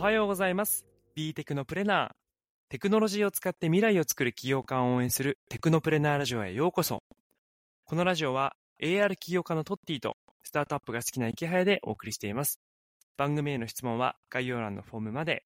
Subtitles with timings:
[0.00, 0.86] はようございます。
[1.16, 2.10] B テクノプレナー。
[2.68, 7.02] テクノロジーを使って未来を作る企業家を応援するテクノプレナーラジオへようこそ。
[7.84, 12.60] このラジオは AR 起業家のトッティとスタートアップが好きな池早でお送りしています。
[13.16, 15.42] 番組への質問は概要欄のフォームまで。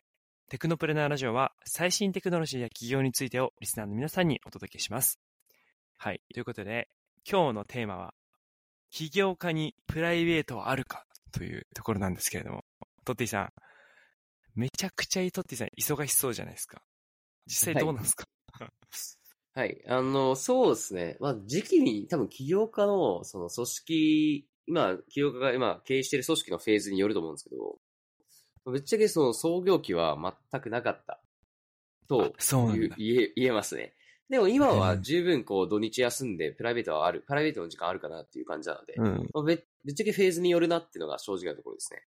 [0.51, 5.19] テクノプレナーラジオは最新テクノロジーや企業についてをリスナーの皆さんにお届けします。
[5.97, 6.21] はい。
[6.35, 6.91] ということで、
[7.27, 8.13] 今日のテーマは、
[8.91, 12.67] 起業家にプライベートはあるかというところなんですけれども、
[13.07, 13.53] トッティさん、
[14.55, 16.83] めちゃくちゃトッティさん忙しそうじゃないですか。
[17.47, 18.25] 実際どうなんですか、
[19.55, 19.83] はい。
[19.87, 21.17] あの、そうですね。
[21.21, 27.79] まあ、時期に多分起業家の、その組織、今、起業家が今経営している組織のフェーズによると思うんですけど、
[28.65, 30.17] ぶっちゃけその創業期は
[30.51, 31.21] 全くなかった。
[32.09, 32.33] と。
[32.97, 33.95] 言え、言えますね。
[34.29, 39.31] でも今は十分こう土日休んでプライベートはある、プライベートの時間あるかなっていう感じなので、うん。
[39.35, 42.03] まあ、ぶぶっちゃけフェーズによるなっていうのが正直なところですね。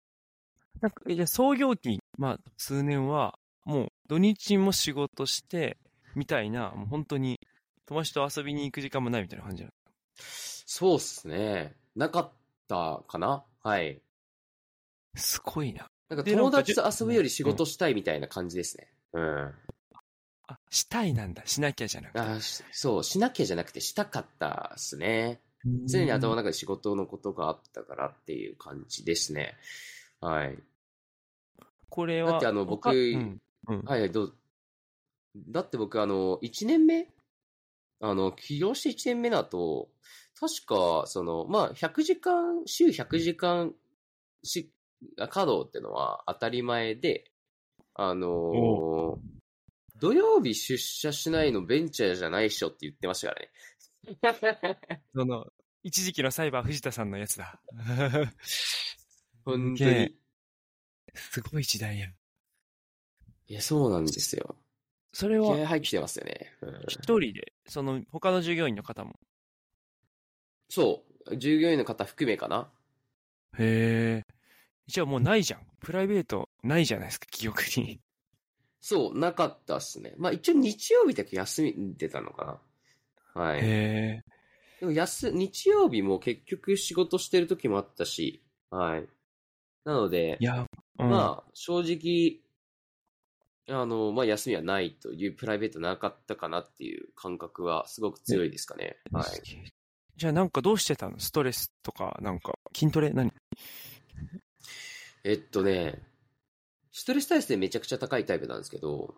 [0.80, 5.78] なんか、じゃあ創業期、まあ、数年は、もう土日も仕事して、
[6.14, 7.38] みたいな、もう本当に、
[7.86, 9.72] 友達と遊びに行く時間もないみたいな感じなの。
[10.16, 11.74] そうっすね。
[11.96, 12.32] なかっ
[12.68, 13.44] たかな？
[13.62, 14.00] はい。
[15.16, 15.88] すごいな。
[16.08, 18.92] なんか友達と遊ぶより仕事したいみたいな感じですね。
[19.12, 19.54] うん。
[20.48, 21.44] あ、したいなんだ。
[21.46, 22.20] しなきゃじゃなくて。
[22.20, 25.40] あしそう、しなきゃじゃなくてしたかったっすね。
[25.86, 29.56] 常に頭の中で仕事のことがあったからっていう感じですね。
[30.20, 30.58] はい。
[31.90, 33.38] これは、だってあの僕他うん。
[33.68, 33.82] うん。
[33.82, 34.34] はいはい、どうぞ。
[35.48, 37.08] だって僕あの、1年目？
[38.00, 39.90] あの、起業して1年目だと、
[40.38, 43.74] 確か、その、まあ、100時間、週100時間
[44.42, 44.72] し、
[45.16, 47.30] 稼働ってのは当たり前で、
[47.94, 49.18] あのー
[50.00, 53.40] 土曜日出社しないのベンチャーじゃないっしょって言ってましたか
[54.62, 55.02] らね。
[55.14, 55.46] その、
[55.82, 57.60] 一時期のサイバー藤田さんのやつだ。
[59.44, 60.16] 本当に。
[61.14, 62.08] すごい時代や。
[63.48, 64.56] いや、そうなんですよ。
[65.12, 66.56] それは、気合入ってますよね。
[66.62, 69.18] うん一人で、その、他の従業員の方も？
[70.68, 71.36] そう。
[71.36, 72.70] 従業員の方含めかな。
[73.58, 74.34] へえ。
[74.86, 75.66] じゃあもうないじゃん。
[75.80, 78.00] プライベートないじゃないですか、記憶に。
[78.80, 80.14] そう、なかったっすね。
[80.16, 82.60] まあ一応日曜日だけ休み出たのか
[83.34, 83.42] な。
[83.42, 83.58] はい。
[83.58, 84.24] へえ。
[84.80, 89.08] でも休、日曜日も結局仕事してる時もあったし、はい。
[89.84, 90.66] なのでい、や、うん、
[91.08, 92.40] まあ正直、
[93.68, 98.96] あの、まあ休みはないというプライベートなかったかなっていう感覚はすごく強いですかね。
[99.12, 99.26] はい。
[100.16, 101.18] じゃあなんかどうしてたの？
[101.18, 103.32] ストレスとか、なんか、筋トレ何？
[105.24, 106.02] えっとね、
[106.92, 109.14] ストレス耐性めちゃくちゃ高いタイプなんですけど、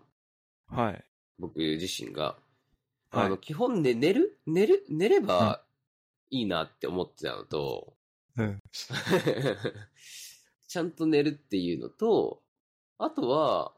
[0.68, 1.04] はい。
[1.38, 2.22] 僕自身が。
[2.22, 2.42] はい
[3.14, 4.40] あの、基本で寝る？
[4.46, 4.86] 寝る？
[4.88, 5.62] 寝れば
[6.30, 7.92] いいなって思ってたのと、
[8.38, 8.58] うん。
[10.72, 12.40] ちゃんと寝るっていうのと、
[12.96, 13.74] あとは、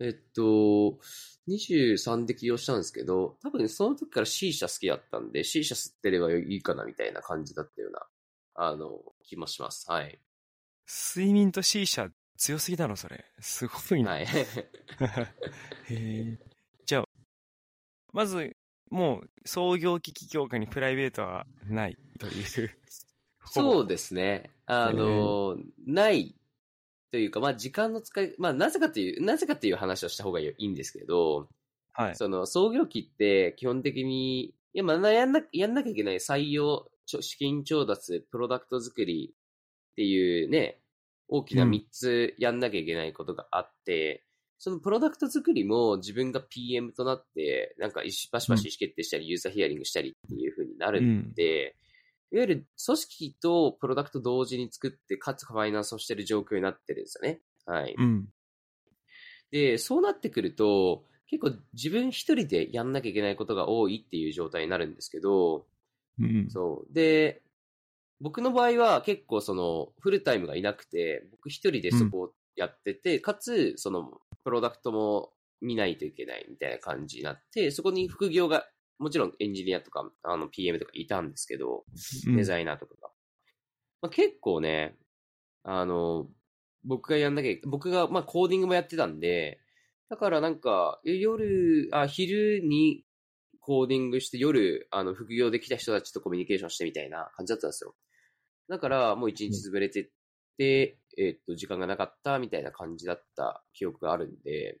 [0.00, 0.98] えっと、
[1.46, 8.06] 23で起業したんですけど、多分その時から C 社好きだったんで、C 社吸ってればいいかなみたいな感じだったような、
[8.54, 9.90] あの、気もします。
[9.90, 10.18] はい。
[10.88, 12.08] 睡眠と C 社
[12.38, 13.26] 強すぎだろ、それ。
[13.40, 14.12] すごいな。
[14.12, 14.24] はい。
[14.32, 14.46] へ
[15.90, 16.38] え。
[16.86, 17.04] じゃあ、
[18.14, 18.56] まず、
[18.90, 22.70] もう、創業期起業家にプライベートはないという。
[23.44, 24.50] そうですね。
[24.66, 25.56] あの、
[25.86, 26.37] ない
[27.10, 31.48] というか、まあ時間の使い、まあなぜかという、なぜかという話をした方がいいんですけど、
[31.92, 32.16] はい。
[32.16, 39.34] その創業期って基本的に、いや、まあやんな、やんなきゃいけない採用、資金調達、プロダクト作り
[39.92, 40.78] っていうね、
[41.28, 41.70] 大きなうん。
[41.70, 44.24] 3つやんなきゃいけないことがあって、
[44.58, 51.76] そのプロダクト作りも自分が PM となって、なんか一バシバシ意思決定したり、ユーザーヒアリングしたりっていう風になるんで、
[52.30, 57.40] いわゆる組織とプロダクト同時に作って、かつファイナンスをしてる状況になってるんですよね。
[57.66, 57.94] はい。
[57.96, 58.28] うん。
[59.50, 65.66] で、そうなってくると、結構自分一人でやんなきゃいけないことが多いっていう状態になるんですけど、
[66.18, 66.50] うん。
[66.50, 66.92] そう。
[66.92, 67.42] で、
[68.20, 75.30] 僕の場合は結構そのフルタイムがいなくて、僕一人でそこをやってて、かつそのプロダクトも
[75.60, 78.66] 見ないといけないみたいな感じになって、そこに副業が、
[78.98, 81.84] もちろんエンジニアとか、あの PM とかいたんですけど、
[82.36, 83.08] デザイナーとかが。
[84.02, 84.96] まあ、結構ね、
[85.64, 86.28] あの、
[86.84, 89.60] 僕がやんなきゃ、僕が、まあ、コーディングもやってたんで、
[90.08, 93.04] だからなんか、え夜、あ、昼に
[93.60, 97.94] コーディングして、夜、あの、副業で来た人たちとコミュニケーションしてみたいな感じだったんですよ。
[98.68, 100.08] だから、もう一日潰れてっ
[100.56, 104.78] て、えっと、時間がなかったみたいな感じだった記憶があるんで、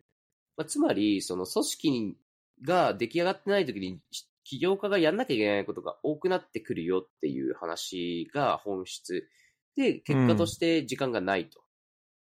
[0.56, 2.16] まあ、つまり、その組織
[2.64, 4.00] が出来上がってない時に、
[4.44, 9.28] 起業家がやんなきゃいけないことが多くなってくるよっていう話が本質。
[9.76, 11.60] で、結果として時間がないと。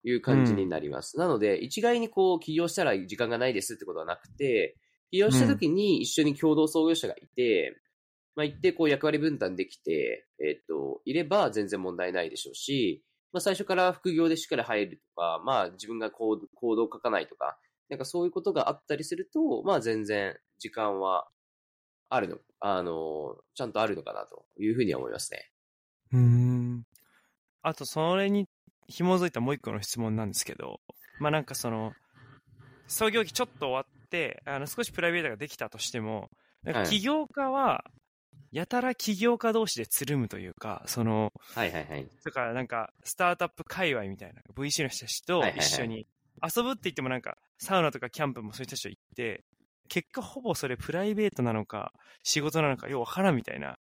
[0.05, 1.17] いう感じになります。
[1.19, 4.77] なので、一概にこう、起業したら時間がないですってことはなくて、
[5.11, 7.81] 起業した時に一緒に共同創業者がいて、
[8.35, 17.59] まあ、行ってこう役割分担できて、えっと、いれば全然問題ないでしょうし、まあ、最初から副業でしっかり入るとか、まあ、自分がコードコードを書かないとか、
[17.93, 21.29] なんかそういうことがあったりすると、まあ、全然時間は
[22.09, 25.53] あるの、あの、ちゃんとあるのかなというふうには思いますね。
[26.13, 26.83] うーん。
[27.63, 28.47] あと、それに
[28.89, 30.81] 紐づいたもう一個の質問なんですけど、
[31.19, 31.93] まあなんかその、
[32.87, 36.31] 創業期ちょっと終わって、あの少しプライベートができたとしても、
[36.65, 37.85] なんかはい起業家は、
[38.53, 42.09] やたら起業家同士でつるむというか、その、はいはいはい。
[42.25, 46.07] だからなんか、スタートアップ界隈みたいな、VC の人たちと一緒に
[46.43, 49.45] 遊ぶって言ってもなんか、サウナとかキャンプもそういう人たちと行って、
[49.89, 51.93] 結果ほぼそれプライベートなのか、
[52.23, 53.79] 仕事なのか、ようわからんみたいな、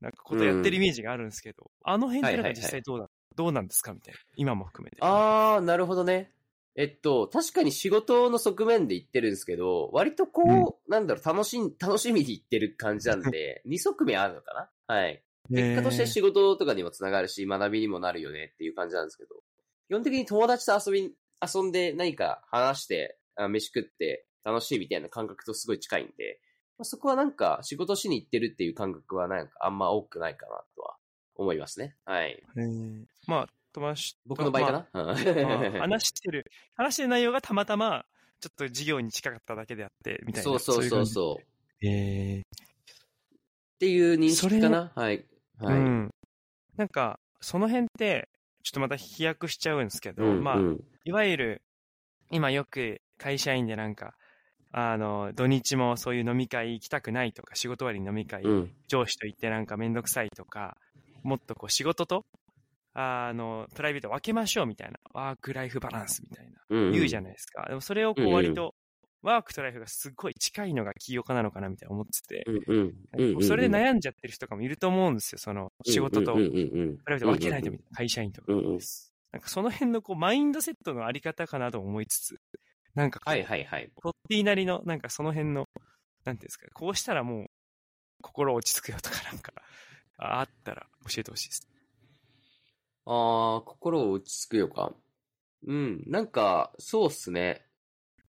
[0.00, 4.20] なんかことやってるイメージがあるんですけど、あの辺ってなんか実際どうだ、どうなんですかみたいな。
[4.36, 4.98] 今も含めて。
[5.00, 6.32] あー、なるほどね。
[6.76, 14.94] えっと、確かに仕事の側面で言ってるんですけど、割とこう、なんだろう、楽しん、楽しみに言ってる感じなんで、 二側面あるのかな？
[14.94, 15.22] はい。
[15.52, 19.42] 結果として仕事とかにもつながるし、学びにもなるよねっていう感じなんですけど、
[19.88, 26.40] 基本的に友達と遊び、遊んで何か話して、あ飯食って楽しいみたいな感覚とすごい近いんで、
[26.78, 30.96] まあ、そこはなんか仕事しに行ってるっていう感覚はなんかあんま多くないかなとは
[31.34, 31.96] 思いますね。
[32.04, 32.42] はい。
[33.26, 36.44] まあ、友達と僕の場合かな、まあうん 話してる、
[36.74, 38.04] 話してる内容がたまたま、
[38.40, 40.44] ちょっと授業に近かっただけであって、みたいな。
[40.44, 41.44] そうそうそううそう。
[41.44, 41.44] いう感
[41.80, 41.86] じ。
[41.88, 42.44] へーっ
[43.80, 44.92] ていう認識かな？
[44.94, 45.24] はい。
[45.58, 45.76] はい。
[45.76, 46.10] うん。
[46.76, 48.28] なんか、その辺って、
[48.62, 51.62] ちょっとまた飛躍しちゃうんですけど、うんまあ、うんいわゆる、
[52.30, 54.14] 今よく会社員でなんか、
[54.70, 58.72] あの、土日もそういう飲み会行きたくないとか、仕事終わりに飲み会、うん。
[58.86, 60.76] 上司と行ってなんかめんどくさいとか、
[61.24, 62.26] もっとこう仕事と、
[62.94, 66.92] あの、プライベート分けましょうみたいな、ワークライフバランスみたいな、うん。
[66.92, 67.66] 言うじゃないですか。
[67.68, 68.76] でもそれをこうんううん割と、
[69.22, 72.94] ワークとライフがすっごい近いのが起業家なのかなみたいな思ってて、うんうん。
[73.14, 73.42] うんうん。
[73.42, 76.96] それで悩んじゃってる人とかもいると思うんですよ、その、仕事とうんうんうんうん。
[76.98, 78.52] プライベート分けないとみたいな、会社員とか。
[78.52, 78.78] うんうん。
[79.32, 82.40] なんかその辺のこうマインドセットのあり方かなと思いつつ、
[82.94, 83.90] なんかはいはいはい。
[84.02, 85.68] トッティなりの、なんかその辺の、
[86.24, 87.46] なんていうんですか、こうしたらもう、
[88.22, 89.52] 心落ち着くよとかなんか、
[90.18, 91.68] ああったら教えてほしいです。
[93.06, 94.94] ああ、心落ち着くよか。
[95.66, 96.02] うん。
[96.06, 97.66] なんか、そうっすね。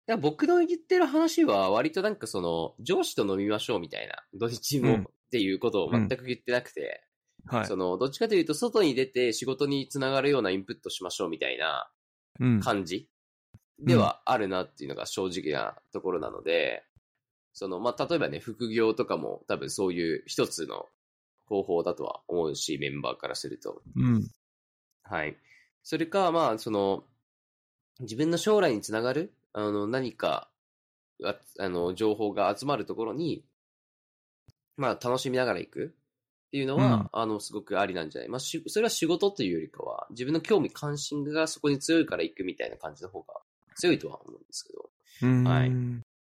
[0.09, 7.05] いや僕の言ってる話は割となんかその、上司と飲みましょうみたいな、土日もうんっていうことを全く言ってなくて、
[7.49, 7.67] はい。
[7.67, 11.91] その、どっちかというと外に出て仕事につながるようなインプットしましょうみたいな
[12.41, 12.61] うん。
[12.61, 13.09] 感じ
[13.81, 16.85] ではあるなっていうのが正直なところなので、
[17.53, 20.87] その、まあ、例えばね、副業とかも多分そういう一つの
[21.47, 23.83] 方法だとは思うし、メンバーからすると。
[23.97, 24.29] うん。
[25.03, 25.37] はい。
[25.83, 27.05] それか、まあ、その、
[28.01, 30.51] 自分の将来につながる、あの、何か
[31.21, 33.44] が、あの、情報が集まるところに、
[34.77, 35.98] まあ、楽しみながら行く
[36.49, 37.09] っていうのは、うん。
[37.12, 38.29] あの、すごくありなんじゃない？
[38.31, 43.35] まあ、しそれは仕事というよりかは、自分の興味関心がそこに強いから行くみたいな感じの方が
[43.77, 44.91] 強いとは思うんですけど、
[45.23, 45.45] うん。
[45.45, 45.73] はい。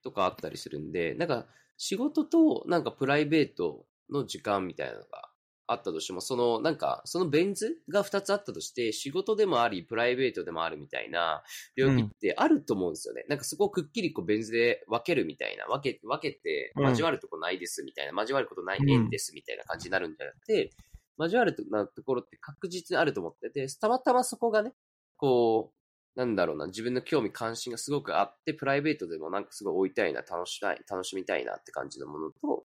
[0.02, 1.46] とかあったりするんで、なんか、
[1.78, 5.30] 仕事と、なんかプライベートの時間みたいなのが
[5.72, 11.42] あったとしても、その、なんか、そのベン図が2つあったとして、仕事でもあり、プライベートでもあるみたいな
[11.76, 13.24] 領域ってあると思うんですよね。
[13.28, 16.88] なんかそこをくっきりこうベン図で分けるみたいな、分け、分けて、うん。
[16.90, 18.90] 交わるとこないですみたいな、交わることないうん。
[18.90, 20.70] 縁ですみたいな感じになるんじゃなくて、
[21.18, 24.72] 交わるとなところって確実にあると思ってて、たまたまそこがね、
[25.16, 32.56] こう、なんだろうな、自分の興味関心がすごくあって、プライベートでもなんかすごい追いたいな、楽しみたい、楽しみたいなって感じのものと、ま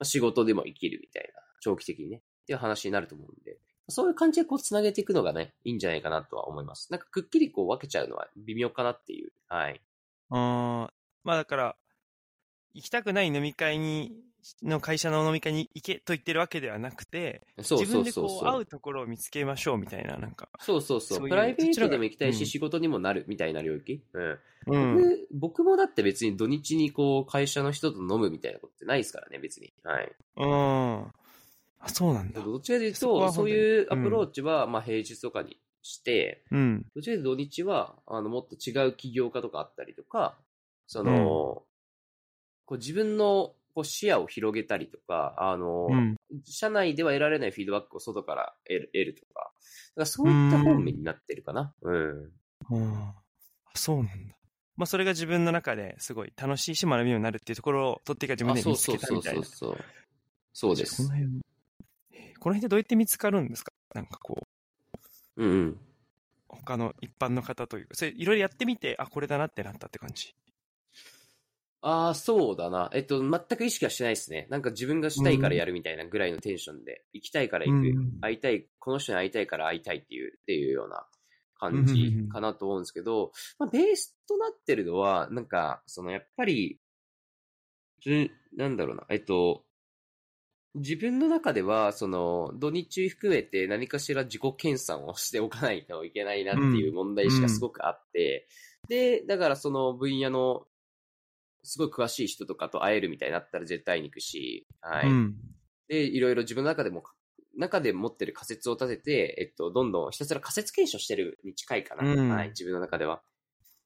[0.00, 3.58] あ、仕事でも生きるみたいな、長期的にね、っていう話になると思うんで、
[3.88, 6.90] そういう感じでこう繋げていくのがね、いいんじゃないかなとは思います。
[6.90, 9.32] なんかくっきりこう分けちゃうのは微妙かなっていう。
[9.48, 9.80] はい。
[10.30, 10.92] あー
[11.24, 11.76] まあだから、
[12.74, 14.12] 行きたくない飲み会に、
[14.62, 18.50] の会社の飲み会に行けと言ってるわけではなくて、そう自分でそうそうそう。
[18.50, 20.48] こう会うところを見つけましょうみたいな、なんか。
[20.58, 21.18] そうそうそう。
[21.18, 24.02] そういうプライベートでも行きたいし、うん仕事にもなるみたいな領域？
[24.14, 24.38] うん。
[24.66, 24.94] うん。
[25.32, 29.72] 僕僕もだって別に土日にこう会社の人と飲むみたいなことってないですからね、別に。
[29.84, 30.12] はい。
[30.36, 31.12] うん。
[31.82, 32.40] あ、そうなんだ。
[32.40, 36.86] どっちかというと、そういうアプローチは、まあ平日とかにして、うん。
[36.94, 40.38] どっちかというと土日は、あの、もっと違う起業家とかあったりとか、
[40.86, 41.12] その、
[42.64, 46.16] こう自分のこう視野を広げたりとか、あの、うん。
[46.46, 49.52] 社内では得られないフィードバックを外から得る得るとか、だか
[49.96, 51.74] らそういった方面になってるかな。
[51.82, 52.32] うん。
[52.70, 53.14] うんあ
[53.74, 54.34] そうなんだ。
[54.76, 59.44] まあ、それが自分の中ですごい楽しいし学びにもなるっていうところを取っていか自分で見つそうそうけたみたいな。
[59.44, 59.78] そうそう。
[60.52, 61.18] そうですこの。
[61.18, 61.51] 辺、えー
[62.42, 63.72] この辺でどうやって見つかるんですか？
[63.94, 64.48] なんかこ
[65.36, 65.44] う。
[65.44, 65.78] うんうん。
[66.48, 70.34] 他の一般の方というか、それいろいろやってみて、あ、これだなってなったって感じ？
[71.82, 72.90] ああ、そうだな。
[72.94, 74.48] えっと、全く意識はしてないですね。
[74.50, 81.06] なんか自分がしたいからやるみたいなぐらいのテンションで、行きたいから行く、うん会いたい、この人に会いたいから会いたいっていう、っていうような
[81.54, 83.30] 感じかなと思うんですけど、
[83.60, 86.80] まあ、ベースとなってるのは、なんか、そのやっぱり、
[88.00, 89.64] じなんだろうな、えっと、
[90.74, 98.48] 自分の中では、その、土日含めて何かしら自己研鑽をしておかないといけないなっていう問題意識がすごくあって、
[98.88, 100.66] で、だからその分野の、
[101.62, 105.08] すごい詳しい人とかと会えるみたいになったら絶対に行くし、はい。
[105.08, 105.34] うん。
[105.88, 107.04] で、いろいろ自分の中でも、
[107.54, 112.10] 中で持ってる仮説を立てて、えっと、どんどんひたすら仮説検証してるに近いかな。
[112.10, 113.22] うんはい、自分の中では。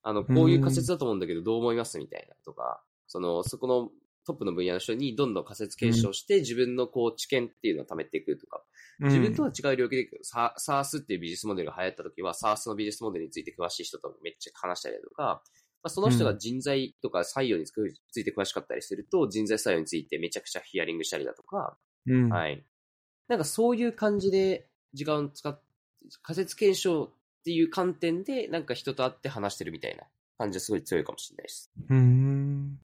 [0.03, 3.91] あの、こういう仮説だと思うんだけど、どう思いますみたいなとか、その、そこの
[4.27, 8.63] トップの分野の人にどんどん仮説検証して、自分のこう知見っていうのを貯めていくとか、
[9.07, 15.43] 自分とは違う領域で、サ SARS っていうビジネスモデルが流行った時は、SARS のビジネスモデルについて詳しい人とめっちゃ話したりだとか、
[15.83, 17.71] まあ、その人が人材とか採用につ
[18.21, 22.29] いて詳しかったりすると、人材採用についてめちゃくちゃヒアリングしたりだとか、うん。
[22.31, 22.65] はい。
[23.29, 25.65] なんかそういう感じで時間を使って、
[26.23, 27.09] 仮説検証っ
[27.45, 30.05] ていう観点で、なんか人と会って話してるみたいな
[30.39, 31.71] 感じはすごい強いかもしれないです。
[31.89, 32.79] うーん。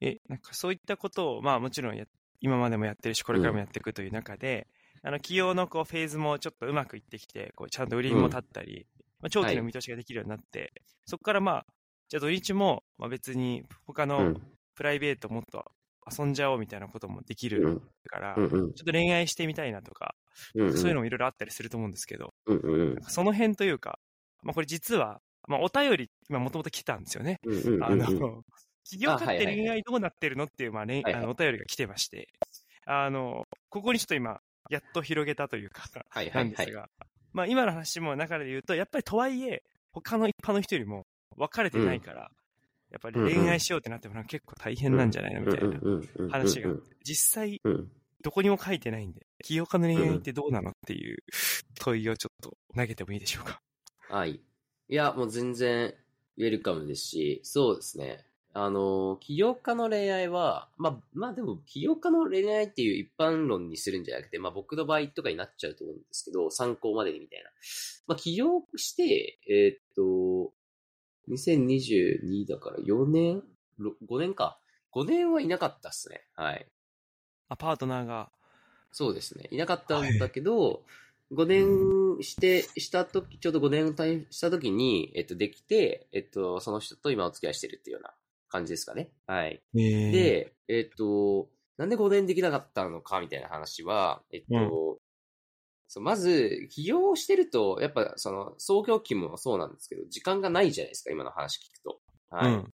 [0.00, 2.04] え、なんかそういったことを、まあもちろんや
[2.40, 4.66] 今までもやってるし、これからもやっていくという中で、
[5.02, 8.86] あの、企業のこうフェーズもちょっとうまくいってきて、こうちゃんと売りも立ったり、
[9.20, 10.72] まあ、長期の見通しができるようになって、
[11.06, 11.66] そこからまあ、
[12.08, 14.40] じゃあ土日も、まあ、別に他のうん。
[14.76, 15.70] プライベートもっと
[16.18, 17.82] 遊んじゃおうみたいなこともできるうん。
[18.08, 18.44] から、うん。
[18.44, 20.14] うんちょっと恋愛してみたいなとか、
[20.54, 20.72] うん。
[20.72, 22.56] そういうのもいろいろあったりすると思うんですけど、うん。
[22.56, 22.96] うん。
[23.08, 23.98] その辺というか、
[24.42, 27.40] まあこれ実は、まあお便り、今もともと来たんですよね。
[27.44, 27.74] うん。
[27.74, 27.84] うん。
[27.84, 28.06] あの、
[28.84, 32.28] 起業家って恋愛どうなってるのっていう、まあ、恋はいはいあのお便りが来てまして、
[32.86, 36.44] あの、ここにちょっと今、やっと広げたというか、はいはいはい。
[36.44, 36.88] なんですが、
[37.32, 41.06] まあ今の話も中で言うと、やっぱりとはいえ、他の一般の人よりも
[41.36, 42.30] 別れてないから、
[42.90, 45.78] やっぱり恋愛しようってなっても結構大変なんじゃないのみたいな
[46.30, 46.70] 話が
[47.04, 47.90] 実際うん。
[48.22, 51.16] どこにも書いてないんで、起業家の恋愛ってどうなのっていう
[51.78, 53.62] 問いをちょっと投げてもいいでしょうか。
[54.08, 54.40] はい。
[54.88, 55.94] いや、もう全然
[56.36, 58.26] ウェルカムですし、そうですね。
[58.52, 67.50] あの、起業家の恋愛は、まあ、まあでも、起業家の恋愛っていう一般論にするんじゃなくて、まあ僕の場合とかになっちゃうと思うんですけど、参考までにみたいな。
[68.08, 70.52] まあ起業して、えーっと、
[71.28, 73.42] 2022だから4年
[73.78, 74.58] ?5 年か。
[74.92, 76.24] 5年はいなかったっすね。
[76.34, 76.66] はい。
[77.48, 78.30] あ、パートナーが、
[78.90, 79.46] そうですね。
[79.52, 80.82] いなかったんだけど、
[81.32, 88.12] 5年して、したとき、ちょうど5年退したときに、えっと、できて、えっと、その人と今お付き合いしてるっていうような
[88.50, 89.12] 感じですかね。
[89.26, 89.62] はい。
[90.10, 95.00] で、で、えっと、なんで5年できなかったのかみたいな話は、えっと、
[95.88, 102.00] そうまず、起業してると、やっぱ、その、創業期もそうなんですけど、時間がないじゃないですか、今の話聞くと。
[102.30, 102.64] はい。
[102.64, 102.70] うん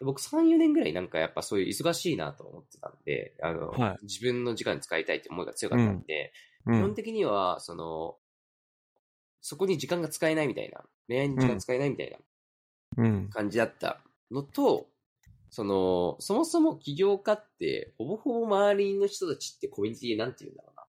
[0.00, 6.32] 僕3、4年ぐらいなんかやっぱそういう忙しいなと思ってたんで、あの、はい自分の時間に使いたいって思いが強かったんで、
[6.66, 6.74] うん。
[6.74, 8.18] 基本的には、その、
[9.40, 12.18] そこに時間が使えないみたいな、恋愛に時間使えないみたいな
[12.96, 13.34] うん。
[13.34, 14.88] 感じだったのと、
[15.50, 20.84] その、そもそも起業家って、ほぼほぼ周りの人たちってコミュニティなんて言うんだろうな。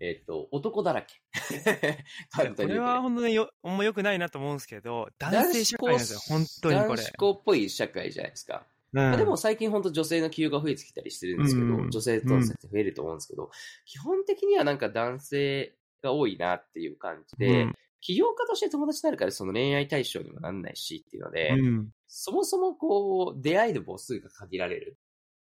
[0.00, 1.20] えっ、と、男だらけ。
[2.30, 7.12] 簡これは本当によ、あんま良くないなと思うんですけど、男性社会なんですよ、本当にこれ男子。
[7.18, 8.66] 校っぽい社会じゃないですか。
[8.66, 13.50] うんまあでも最近本当女性の起業が増えてきたりしてるんですけど、うん女性との接点増えると思うんですけど、
[13.84, 24.98] 基本的にはなんか男性が多いなっていう感じで、うん起業家として友達になるからその恋愛対象にもなんないしっていうので、うんそもそもこう、出会いの母数が限られる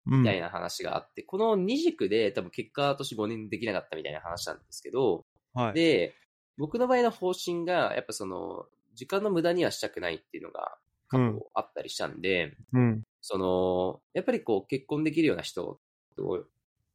[0.05, 5.73] うんみたいな話があって、この二軸で多分結果として5年できなかったみたいな話なんですけど、はい。
[5.73, 6.15] で、
[6.57, 10.77] 僕の場合の方針が、やっぱその、時間の無駄にはしたくないっていうのが
[11.09, 13.03] 過去あったりしたんで、うん。
[13.19, 15.79] その、やっぱりこう結婚できるような人
[16.15, 16.45] と、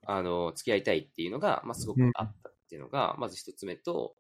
[0.07, 4.15] あの、付き合いたいっていうのが、まあすごくあったっていうのが、まず一つ目と、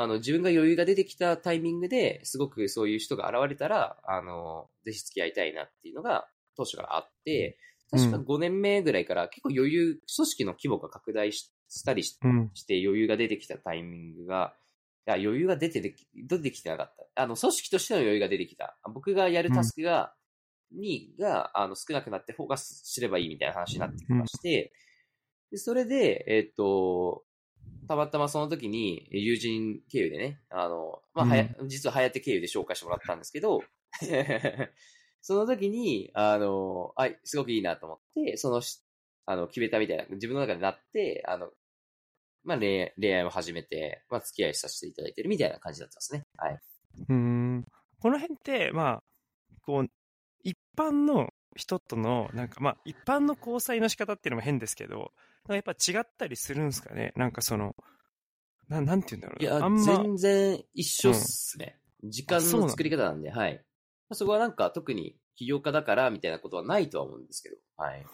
[0.00, 7.58] あの、自分が余裕が出てきたタイミングで、すごくそういう人が現れたら、あの、ぜひ付き合いたいなっていうのが、当初からあって、
[7.90, 8.24] 確かうん。
[8.24, 12.14] 5年目ぐらいから結構余裕、組織の規模が拡大ししたりし
[12.64, 14.54] て余裕が出てきたタイミングが、
[15.08, 17.22] いや余裕が出てでき出てきてなかった。
[17.22, 18.78] あの、組織としての余裕が出てきた。
[18.94, 20.14] 僕がやるタスクが、
[20.70, 24.72] に、が、あの、少なくなってフォーカスすればいいみたいな話になってきまして、
[25.50, 27.24] でそれで、えっと、
[27.88, 33.62] たまたまその時に友人経由でね、あの、まあ、はや、実は早手経由で紹介してもらったんですけど、
[35.22, 38.82] その時に、あの、あ、すごくいいなと思って、そのし、
[39.26, 41.50] あの、決めたみたいな、自分の中でなって、あの、
[42.44, 46.26] まあ恋愛恋愛を始めて、まあ付き合いさせていただいてるみたいな感じだったんですね。
[46.36, 46.58] はい。
[47.08, 47.64] うーん。
[48.00, 49.02] この辺って、まあ、
[49.62, 49.90] こう、
[50.42, 55.12] 一般の人との、なんかまあ、一般の交際の仕方っていうのも変ですけど、
[55.54, 57.12] やっぱ違ったりするんですかね？
[57.16, 57.74] なんかその、
[58.68, 61.80] ななんて言うんだろういや、あんま、全然一緒っすね。
[62.02, 63.54] 時間そうなんだの作り方なんで、はい。
[63.54, 63.60] ま
[64.10, 68.10] あそこはなんか特に起業家だからみたいなことはないとは思うんですけど、はい。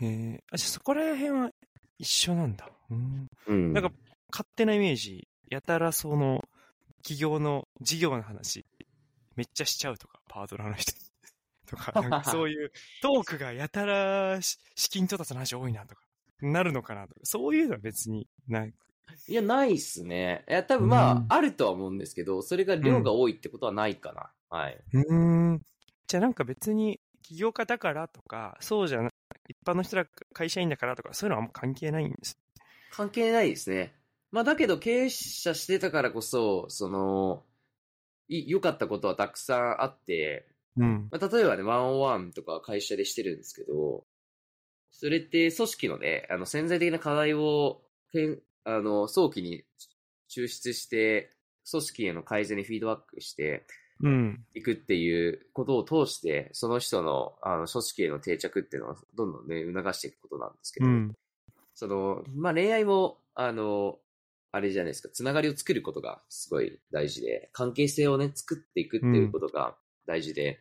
[0.00, 1.50] へえ、あ、じゃあそこら辺は
[1.98, 2.68] 一緒なんだ。
[2.90, 3.28] うん。
[3.46, 3.72] うん。
[3.72, 3.90] なんか、
[4.32, 6.42] 勝手なイメージ、やたらその、
[7.02, 8.66] 企業の事業の話、
[9.36, 10.98] めっちゃしちゃうとか、パートナーの人に
[11.66, 12.72] とか、なんかそういう、
[13.02, 16.03] トークがやたらし資金調達の話多いなとか、
[16.52, 18.74] なるのかなとか、そういうのは別にない。
[19.28, 20.44] いや、ないっすね。
[20.48, 24.30] いや、多分まあ、うんあるとは思うんですけど、それが量が多いってことはないかな。
[24.48, 24.78] はい。
[24.92, 25.62] うーん。
[26.06, 29.10] じゃあなんか別に、起業家だからとか、そうじゃな、
[29.48, 32.38] 一般の人ら会社員だからとか、そういうのはあんま関係ないんです。
[32.90, 33.94] 関係ないですね。
[34.30, 37.44] まあ、だけど経営者してたからこそ、その、
[38.28, 40.46] い良かったことはたくさんあって、
[40.76, 41.08] うん。
[41.10, 44.04] まあ、例えばね、ワンオンワンとか会社でしてるんですけど、
[44.96, 47.82] それって組織のね、あの潜在的な課題を
[48.12, 49.64] けんあの早期に
[50.30, 51.30] 抽出して、
[51.70, 53.66] 組織への改善にフィードバックして
[54.02, 54.44] うん。
[54.54, 61.12] いくっていうことを通して、その人のあの組織への定着っていうのをどんどんね、促していくことなんですけど、うん。
[61.74, 63.98] その、まあ、恋愛も、あの、
[64.52, 70.60] あれじゃないですか、つながりを作ることがすごい大事で、関係性をね、作っていくっていうことが大事で、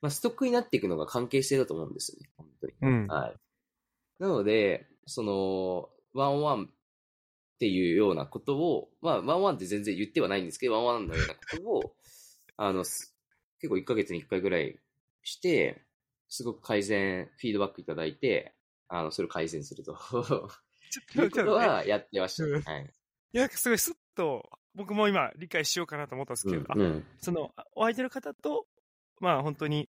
[0.00, 2.72] まあ、ストックになっていくのが関係性だと思うんですよね、本当に。
[2.82, 3.06] うん。
[3.06, 3.34] はい。
[4.18, 6.66] なので、その、ワンワンっ
[7.58, 11.96] ていうようなことを、まあ、ワンワンって全然言ってはないんですけど、ワンワンのようなことを、
[12.56, 13.16] あの、す
[13.60, 14.78] 結構1ヶ月に1回ぐらい
[15.22, 15.82] して、
[16.28, 18.54] すごく改善、フィードバックいただいて、
[18.88, 19.96] あの、それを改善すると。
[20.90, 22.62] ちょいうことはやってましたうんね。
[22.64, 22.84] はい。
[22.84, 22.86] い
[23.32, 27.04] や、なんかすごいスッと、僕も今理解しようかなと思ったんですけど、あうん。
[27.18, 28.66] その、お相手の方と、
[29.20, 29.88] まあ本当に、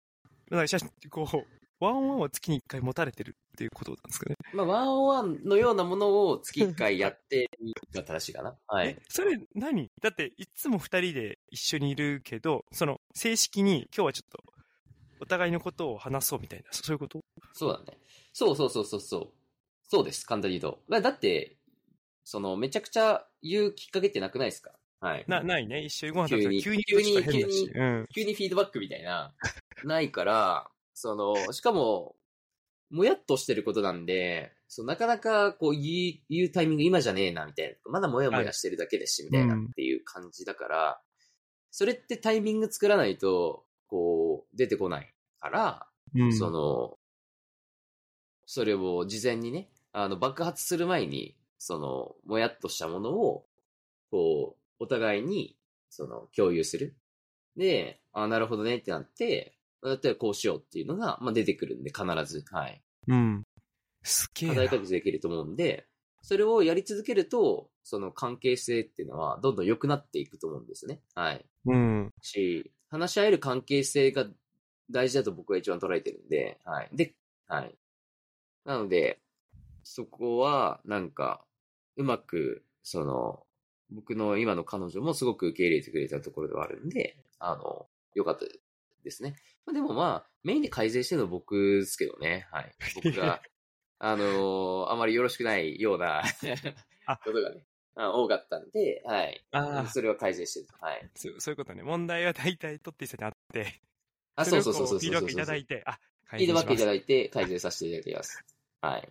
[0.67, 1.47] 写真こう、
[1.81, 4.37] ワンオンワンを月に1回持たれてるっていうことなんですかね。
[4.53, 8.57] まあ、ワンオンワンのようなものを月1回やってみるが正しいかな。
[8.67, 9.91] はいえ。、それ何？
[10.03, 14.45] だって、いつも二人で一緒にいるけど、その、正式に今日はちょっと、
[15.21, 17.21] お互いのことを話そうみたいな、そそういうこと？
[17.53, 17.99] そうだね。
[18.33, 19.33] そうそうそうそうそう。
[19.85, 20.83] そうです、簡単に言うと。
[20.91, 21.57] だだって、
[22.25, 24.73] その、めちゃくちゃ言うきっかけってなくないですか？
[25.01, 25.25] はい。
[25.29, 25.85] な、ないね。
[25.85, 27.71] 一緒にご飯食べたら急急にに言うとちょっと変だし。
[27.73, 28.07] 急うん。
[28.15, 29.35] 急にフィードバックみたいな、
[29.85, 32.17] ないから、その、しかも、
[32.91, 37.93] もやっとしてることなんで、そうなかなかこう言う言うタイミング今じゃねえな、みたいな。
[37.93, 41.01] まだもやもやしてるだけですし、みたいなうんっていう感じだから、
[41.71, 46.37] それってタイミング作らないと、こう、出てこないから、うん。
[46.37, 46.99] その、
[48.47, 53.47] それを事前にね、あの、爆発する前に、その、もやっとしたものを、
[54.11, 55.57] こう、お互いに、
[55.91, 56.97] その、共有する。
[57.57, 62.45] で、あなるほどねってなって、だったらこうしようっていうのが、まあ、出てくるんで、必ず。
[62.51, 62.83] はい。
[63.07, 63.45] うん。
[64.03, 64.55] すげえな。
[64.55, 65.87] 課題解決できると思うんで、
[66.23, 71.01] それをやり続けると、その関係性っていうのは、どんどん良くなっていくと思うんですね。
[71.15, 71.47] はい。
[71.67, 72.13] うん。
[72.21, 74.27] し、話し合える関係性が
[74.91, 76.89] 大事だと僕は一番捉えてるんで、はい。
[76.93, 77.15] で、
[77.47, 77.75] はい。
[78.65, 79.21] なので、
[79.85, 81.45] そこは、なんか、
[81.97, 83.43] うまく、その、
[83.91, 88.45] 僕の今の彼女もすごく受け入れてくれたところではあるんで、あの、よかった
[89.09, 89.35] ですね。
[89.67, 92.47] まあ、でもまあ、メインで改善してるのは僕ですけどね。
[92.53, 92.73] はい。
[92.95, 93.43] 僕が、
[94.01, 96.23] あのあまりよろしくないような
[97.07, 97.65] あ ことがね、
[97.97, 99.45] あ多かったんで、はい。
[99.51, 100.67] ああ、それは改善してる。
[100.81, 101.11] はい。
[101.15, 101.83] そうそういうことね。
[101.83, 103.81] 問題は大体トッティさんにあって、
[104.37, 108.45] あ、そうそうそうそうそうそうれをこフィードバックいただいて、あ、フィードバックいただいいて改善させていただきます。
[108.81, 109.03] はい。
[109.03, 109.09] て。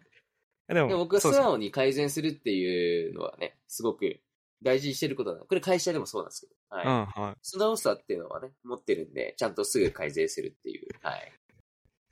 [0.69, 4.19] ででも、も僕は素直に改善するっていうのはね、すごく
[4.61, 5.45] 大事にしてることなの。
[5.45, 6.53] これ会社でもそうなんですけど。
[6.69, 6.85] はい。
[6.85, 7.35] うん、はい。
[7.41, 10.87] 素直さっていうのはね、持ってるんで、ちゃんとすぐ改善するっていう。
[11.01, 11.31] はい。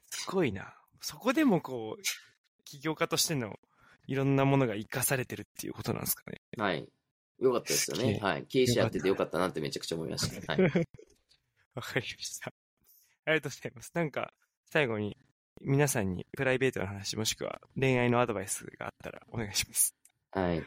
[0.09, 0.75] すごいな。
[1.01, 2.01] そこでもこう、
[2.63, 3.59] 起業家としての
[4.07, 6.41] いろんなものが活かされてるっていうことなんですかね。
[6.57, 6.87] はい。
[7.39, 8.19] よかったですよね。
[8.21, 8.45] はい。
[8.45, 10.53] 経営者やっててよかったなってめちゃくちゃ思いました。
[10.53, 10.61] はい。
[11.73, 12.53] わかりました。
[13.25, 13.91] ありがとうございます。
[13.93, 14.33] なんか、
[14.65, 15.17] 最後に、
[15.61, 19.95] 皆さんにプライベートの話もしくは恋愛のアドバイスがあったらお願いします。
[20.31, 20.63] はい。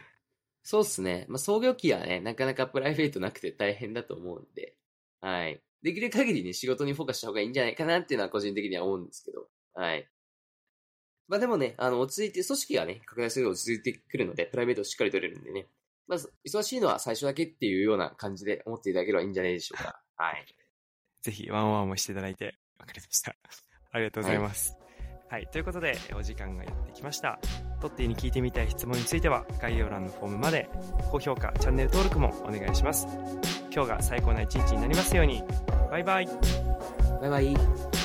[0.71, 1.25] そうっすね。
[1.31, 4.75] まあ、創業期はね、なかなかプライベートなくて大変だと思うんで、
[5.23, 5.63] はい。
[5.83, 10.07] できる限りね、仕事にフォーカスした方がいいんじゃないかなっていうのは個人的には思うんですけど、はい。
[11.27, 15.69] まあでもね、あの、落ち着いて、組織がね、拡大すると落ち着いてくるので、プライベートをしっかり取れるんでね、
[16.07, 20.03] まず、忙しいのは最初だけっていうような感じで思っていただければいいんじゃないでしょうか。
[20.17, 20.45] はい。
[21.23, 23.35] ぜひ、ワンワンもしていただいて、わかりました。
[23.93, 24.77] ありがとうございます。
[25.31, 27.41] はい、ということで、お時間がやってきました。
[27.81, 30.69] トッティに聞いてみたい質問については概要欄のフォームまで
[31.11, 33.07] 高評価チャンネル登録もお願いします。
[33.73, 35.43] 今日が最高な一日になりますように。
[35.91, 36.29] バイバイ。
[37.21, 37.98] バイバイ。